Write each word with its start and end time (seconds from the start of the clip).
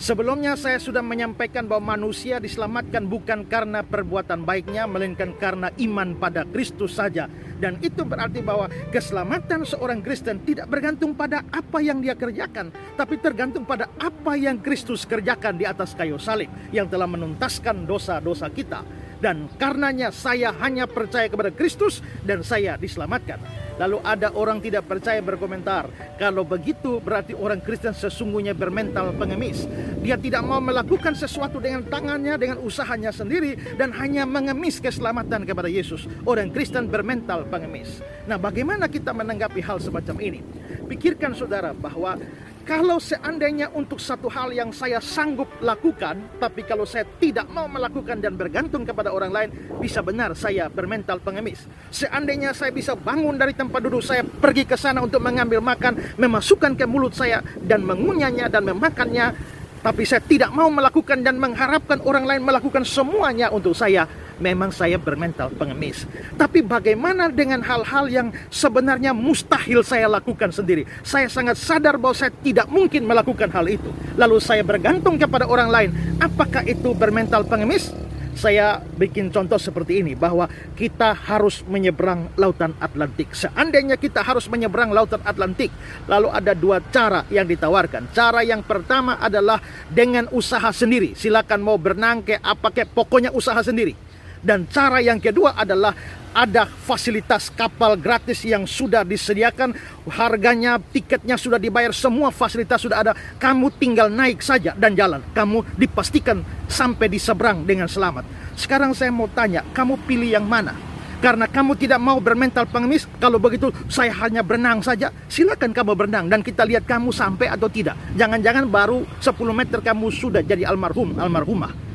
Sebelumnya 0.00 0.56
saya 0.56 0.80
sudah 0.80 1.04
menyampaikan 1.04 1.68
bahwa 1.68 1.92
manusia 1.92 2.40
diselamatkan 2.40 3.04
bukan 3.04 3.44
karena 3.44 3.84
perbuatan 3.84 4.48
baiknya 4.48 4.88
melainkan 4.88 5.36
karena 5.36 5.68
iman 5.76 6.16
pada 6.16 6.48
Kristus 6.48 6.96
saja. 6.96 7.28
Dan 7.60 7.76
itu 7.84 8.08
berarti 8.08 8.40
bahwa 8.40 8.72
keselamatan 8.88 9.68
seorang 9.68 10.00
Kristen 10.00 10.40
tidak 10.40 10.72
bergantung 10.72 11.12
pada 11.12 11.44
apa 11.52 11.84
yang 11.84 12.00
dia 12.00 12.16
kerjakan, 12.16 12.72
tapi 12.96 13.20
tergantung 13.20 13.68
pada 13.68 13.92
apa 14.00 14.40
yang 14.40 14.56
Kristus 14.64 15.04
kerjakan 15.04 15.60
di 15.60 15.68
atas 15.68 15.92
kayu 15.92 16.16
salib 16.16 16.48
yang 16.72 16.88
telah 16.88 17.04
menuntaskan 17.04 17.84
dosa-dosa 17.84 18.48
kita. 18.48 18.80
Dan 19.20 19.52
karenanya 19.60 20.08
saya 20.10 20.50
hanya 20.64 20.88
percaya 20.88 21.28
kepada 21.28 21.52
Kristus 21.52 22.00
dan 22.24 22.40
saya 22.40 22.80
diselamatkan. 22.80 23.68
Lalu 23.80 23.96
ada 24.04 24.28
orang 24.36 24.60
tidak 24.60 24.92
percaya 24.92 25.24
berkomentar, 25.24 25.88
kalau 26.20 26.44
begitu 26.44 27.00
berarti 27.00 27.32
orang 27.32 27.64
Kristen 27.64 27.96
sesungguhnya 27.96 28.52
bermental 28.52 29.16
pengemis. 29.16 29.64
Dia 30.04 30.20
tidak 30.20 30.44
mau 30.44 30.60
melakukan 30.60 31.16
sesuatu 31.16 31.56
dengan 31.64 31.88
tangannya, 31.88 32.36
dengan 32.36 32.60
usahanya 32.60 33.08
sendiri 33.08 33.56
dan 33.80 33.88
hanya 33.96 34.28
mengemis 34.28 34.84
keselamatan 34.84 35.48
kepada 35.48 35.72
Yesus. 35.72 36.04
Orang 36.28 36.52
Kristen 36.52 36.92
bermental 36.92 37.48
pengemis. 37.48 38.04
Nah, 38.28 38.36
bagaimana 38.36 38.84
kita 38.84 39.16
menanggapi 39.16 39.64
hal 39.64 39.80
semacam 39.80 40.16
ini? 40.20 40.40
Pikirkan 40.84 41.32
saudara 41.32 41.72
bahwa 41.72 42.20
kalau 42.64 43.00
seandainya 43.00 43.72
untuk 43.72 43.98
satu 43.98 44.28
hal 44.30 44.52
yang 44.52 44.70
saya 44.70 45.00
sanggup 45.02 45.48
lakukan, 45.64 46.38
tapi 46.38 46.62
kalau 46.62 46.84
saya 46.84 47.08
tidak 47.18 47.48
mau 47.50 47.66
melakukan 47.66 48.20
dan 48.20 48.36
bergantung 48.36 48.84
kepada 48.84 49.10
orang 49.10 49.32
lain, 49.32 49.48
bisa 49.80 50.04
benar 50.04 50.36
saya 50.36 50.68
bermental 50.70 51.18
pengemis. 51.20 51.64
Seandainya 51.90 52.52
saya 52.52 52.70
bisa 52.70 52.92
bangun 52.94 53.36
dari 53.40 53.56
tempat 53.56 53.80
duduk 53.80 54.04
saya, 54.04 54.22
pergi 54.22 54.68
ke 54.68 54.76
sana 54.76 55.02
untuk 55.02 55.24
mengambil 55.24 55.58
makan, 55.64 56.16
memasukkan 56.20 56.76
ke 56.76 56.84
mulut 56.84 57.16
saya 57.16 57.42
dan 57.64 57.82
mengunyahnya 57.82 58.52
dan 58.52 58.62
memakannya, 58.68 59.32
tapi 59.80 60.04
saya 60.04 60.20
tidak 60.20 60.52
mau 60.52 60.68
melakukan 60.68 61.24
dan 61.24 61.40
mengharapkan 61.40 62.04
orang 62.04 62.28
lain 62.28 62.44
melakukan 62.44 62.84
semuanya 62.84 63.48
untuk 63.48 63.72
saya, 63.72 64.04
memang 64.40 64.72
saya 64.72 64.96
bermental 64.96 65.52
pengemis. 65.54 66.08
Tapi 66.34 66.64
bagaimana 66.64 67.28
dengan 67.28 67.60
hal-hal 67.60 68.08
yang 68.08 68.28
sebenarnya 68.48 69.12
mustahil 69.12 69.84
saya 69.84 70.08
lakukan 70.08 70.50
sendiri? 70.50 70.88
Saya 71.04 71.28
sangat 71.28 71.60
sadar 71.60 72.00
bahwa 72.00 72.16
saya 72.16 72.32
tidak 72.40 72.66
mungkin 72.66 73.04
melakukan 73.04 73.52
hal 73.52 73.68
itu. 73.68 73.92
Lalu 74.16 74.40
saya 74.40 74.64
bergantung 74.64 75.20
kepada 75.20 75.46
orang 75.46 75.68
lain. 75.68 75.90
Apakah 76.18 76.64
itu 76.64 76.96
bermental 76.96 77.44
pengemis? 77.44 77.92
Saya 78.40 78.80
bikin 78.96 79.28
contoh 79.28 79.60
seperti 79.60 80.00
ini 80.00 80.16
bahwa 80.16 80.48
kita 80.72 81.12
harus 81.12 81.60
menyeberang 81.68 82.32
lautan 82.40 82.72
Atlantik. 82.80 83.36
Seandainya 83.36 84.00
kita 84.00 84.24
harus 84.24 84.48
menyeberang 84.48 84.96
lautan 84.96 85.20
Atlantik, 85.28 85.68
lalu 86.08 86.32
ada 86.32 86.56
dua 86.56 86.80
cara 86.88 87.28
yang 87.28 87.44
ditawarkan. 87.44 88.08
Cara 88.16 88.40
yang 88.40 88.64
pertama 88.64 89.20
adalah 89.20 89.60
dengan 89.92 90.24
usaha 90.32 90.72
sendiri. 90.72 91.12
Silakan 91.12 91.60
mau 91.60 91.76
berenang 91.76 92.24
ke 92.24 92.40
apa 92.40 92.72
ke 92.72 92.88
pokoknya 92.88 93.28
usaha 93.28 93.60
sendiri. 93.60 93.92
Dan 94.40 94.68
cara 94.72 95.04
yang 95.04 95.20
kedua 95.20 95.52
adalah 95.52 95.92
ada 96.30 96.62
fasilitas 96.66 97.50
kapal 97.50 97.98
gratis 97.98 98.46
yang 98.46 98.62
sudah 98.62 99.02
disediakan, 99.02 99.74
harganya, 100.06 100.78
tiketnya 100.78 101.34
sudah 101.34 101.58
dibayar, 101.58 101.90
semua 101.90 102.30
fasilitas 102.30 102.80
sudah 102.80 103.02
ada. 103.02 103.12
Kamu 103.36 103.74
tinggal 103.76 104.08
naik 104.08 104.40
saja 104.40 104.72
dan 104.78 104.94
jalan. 104.94 105.20
Kamu 105.34 105.74
dipastikan 105.74 106.40
sampai 106.70 107.10
di 107.10 107.18
seberang 107.18 107.66
dengan 107.66 107.90
selamat. 107.90 108.54
Sekarang 108.54 108.94
saya 108.94 109.10
mau 109.10 109.26
tanya, 109.26 109.66
kamu 109.74 109.98
pilih 110.06 110.30
yang 110.30 110.46
mana? 110.46 110.76
Karena 111.20 111.44
kamu 111.44 111.76
tidak 111.76 112.00
mau 112.00 112.16
bermental 112.16 112.64
pengemis, 112.64 113.04
kalau 113.20 113.36
begitu 113.36 113.68
saya 113.92 114.08
hanya 114.24 114.40
berenang 114.40 114.80
saja. 114.80 115.12
Silakan 115.28 115.76
kamu 115.76 115.92
berenang 115.92 116.32
dan 116.32 116.40
kita 116.40 116.64
lihat 116.64 116.88
kamu 116.88 117.12
sampai 117.12 117.52
atau 117.52 117.68
tidak. 117.68 117.92
Jangan-jangan 118.16 118.64
baru 118.64 119.04
10 119.20 119.36
meter 119.52 119.84
kamu 119.84 120.08
sudah 120.08 120.40
jadi 120.40 120.64
almarhum, 120.64 121.20
almarhumah. 121.20 121.89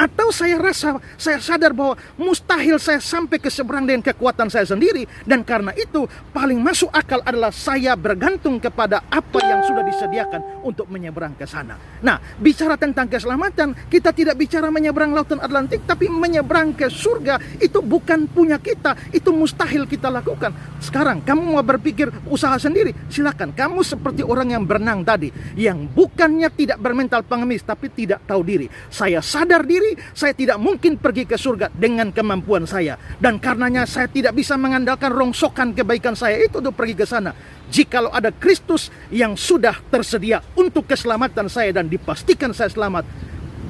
Atau 0.00 0.32
saya 0.32 0.56
rasa, 0.56 0.96
saya 1.20 1.36
sadar 1.44 1.76
bahwa 1.76 1.92
mustahil 2.16 2.80
saya 2.80 3.04
sampai 3.04 3.36
ke 3.36 3.52
seberang 3.52 3.84
dengan 3.84 4.00
kekuatan 4.00 4.48
saya 4.48 4.64
sendiri. 4.64 5.04
Dan 5.28 5.44
karena 5.44 5.76
itu 5.76 6.08
paling 6.32 6.56
masuk 6.56 6.88
akal 6.88 7.20
adalah 7.20 7.52
saya 7.52 7.92
bergantung 8.00 8.56
kepada 8.56 9.04
apa 9.12 9.38
yang 9.44 9.60
sudah 9.68 9.84
disediakan 9.84 10.64
untuk 10.64 10.88
menyeberang 10.88 11.36
ke 11.36 11.44
sana. 11.44 11.76
Nah, 12.00 12.16
bicara 12.40 12.80
tentang 12.80 13.12
keselamatan, 13.12 13.92
kita 13.92 14.16
tidak 14.16 14.40
bicara 14.40 14.72
menyeberang 14.72 15.12
lautan 15.12 15.36
Atlantik, 15.44 15.84
tapi 15.84 16.08
menyeberang 16.08 16.72
ke 16.72 16.88
surga 16.88 17.60
itu 17.60 17.84
bukan 17.84 18.24
punya 18.24 18.56
kita, 18.56 18.96
itu 19.12 19.28
mustahil 19.28 19.84
kita 19.84 20.08
lakukan. 20.08 20.80
Sekarang 20.80 21.20
kamu 21.20 21.60
mau 21.60 21.60
berpikir 21.60 22.08
usaha 22.32 22.56
sendiri, 22.56 22.96
silakan. 23.12 23.52
Kamu 23.52 23.84
seperti 23.84 24.24
orang 24.24 24.56
yang 24.56 24.64
berenang 24.64 25.04
tadi, 25.04 25.28
yang 25.60 25.84
bukannya 25.92 26.48
tidak 26.56 26.80
bermental 26.80 27.20
pengemis, 27.20 27.60
tapi 27.68 27.92
tidak 27.92 28.24
tahu 28.24 28.40
diri. 28.40 28.64
Saya 28.88 29.20
sadar 29.20 29.68
diri, 29.68 29.89
saya 30.12 30.34
tidak 30.34 30.58
mungkin 30.58 30.98
pergi 30.98 31.24
ke 31.26 31.38
surga 31.38 31.72
dengan 31.72 32.10
kemampuan 32.10 32.66
saya. 32.66 32.98
Dan 33.16 33.38
karenanya 33.38 33.86
saya 33.86 34.10
tidak 34.10 34.36
bisa 34.36 34.58
mengandalkan 34.58 35.10
rongsokan 35.10 35.72
kebaikan 35.72 36.14
saya 36.18 36.40
itu 36.42 36.58
untuk 36.58 36.76
pergi 36.76 36.94
ke 36.98 37.06
sana. 37.06 37.32
Jikalau 37.70 38.10
ada 38.10 38.34
Kristus 38.34 38.90
yang 39.14 39.38
sudah 39.38 39.78
tersedia 39.88 40.42
untuk 40.58 40.90
keselamatan 40.90 41.46
saya 41.46 41.70
dan 41.70 41.86
dipastikan 41.86 42.50
saya 42.50 42.66
selamat, 42.66 43.06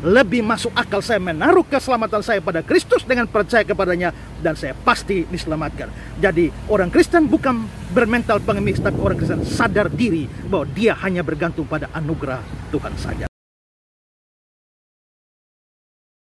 lebih 0.01 0.41
masuk 0.41 0.73
akal 0.73 1.05
saya 1.05 1.21
menaruh 1.21 1.65
keselamatan 1.69 2.25
saya 2.25 2.41
pada 2.41 2.65
Kristus 2.65 3.05
dengan 3.05 3.29
percaya 3.29 3.65
kepadanya 3.65 4.17
dan 4.41 4.57
saya 4.57 4.73
pasti 4.73 5.29
diselamatkan. 5.29 5.93
Jadi 6.17 6.49
orang 6.73 6.89
Kristen 6.89 7.29
bukan 7.29 7.69
bermental 7.93 8.41
pengemis 8.41 8.81
tapi 8.81 8.97
orang 8.97 9.21
Kristen 9.21 9.45
sadar 9.45 9.93
diri 9.93 10.25
bahwa 10.49 10.65
dia 10.73 10.97
hanya 11.05 11.21
bergantung 11.21 11.69
pada 11.69 11.93
anugerah 11.93 12.41
Tuhan 12.73 12.97
saja. 12.97 13.30